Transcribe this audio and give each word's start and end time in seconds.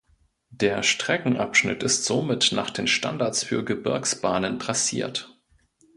Der 0.49 0.81
Streckenabschnitt 0.81 1.83
ist 1.83 2.05
somit 2.05 2.51
nach 2.53 2.71
den 2.71 2.87
Standards 2.87 3.43
für 3.43 3.63
Gebirgsbahnen 3.63 4.57
trassiert. 4.57 5.39